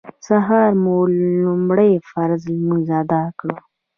سهار 0.27 0.71
مو 0.83 0.95
لومړی 1.43 1.91
فرض 2.09 2.41
لمونځ 2.53 2.87
اداء 3.01 3.27
کړ. 3.39 3.51